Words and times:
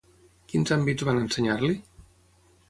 Quins 0.53 0.73
àmbits 0.75 1.05
van 1.09 1.21
ensenyar-li? 1.25 1.71